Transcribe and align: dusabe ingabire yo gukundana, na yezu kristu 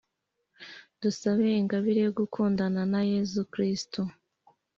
dusabe 1.01 1.45
ingabire 1.61 1.99
yo 2.07 2.11
gukundana, 2.19 2.81
na 2.91 3.01
yezu 3.11 3.39
kristu 3.53 4.01